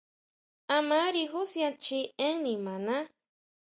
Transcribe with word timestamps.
A 0.75 0.77
mari 0.89 1.23
jusian 1.31 1.73
chji 1.83 1.99
énn 2.27 2.41
nimaná. 2.43 2.97